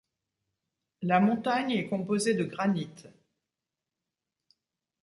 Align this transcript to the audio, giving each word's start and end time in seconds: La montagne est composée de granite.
La 1.03 1.19
montagne 1.19 1.69
est 1.73 1.87
composée 1.87 2.33
de 2.33 2.43
granite. 2.43 3.07